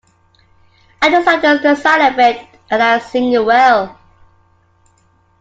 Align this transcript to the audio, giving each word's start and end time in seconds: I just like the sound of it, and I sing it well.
I 0.99 1.11
just 1.11 1.27
like 1.27 1.43
the 1.61 1.75
sound 1.75 2.01
of 2.01 2.17
it, 2.19 2.47
and 2.71 2.81
I 2.81 2.97
sing 2.97 3.31
it 3.33 3.45
well. 3.45 3.99